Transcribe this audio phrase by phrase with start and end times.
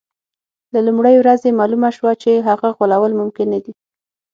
[0.73, 3.73] له لومړۍ ورځې معلومه شوه چې هغه غولول ممکن نه دي.